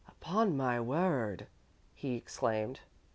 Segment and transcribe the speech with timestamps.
[0.07, 1.45] "Upon my word!"
[1.93, 2.79] he exclaimed.